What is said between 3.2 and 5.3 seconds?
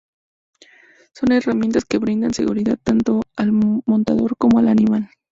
al montador como al animal.